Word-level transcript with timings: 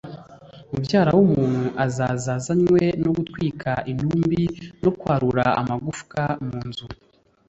Mubyara 0.71 1.11
w’umuntu 1.17 1.65
azaza 1.85 2.29
azanywe 2.37 2.81
no 3.03 3.11
gutwika 3.17 3.71
intumbi 3.91 4.43
no 4.83 4.91
kwarura 4.99 5.43
amagufwa 5.61 6.21
mu 6.47 6.59
nzu 6.67 6.87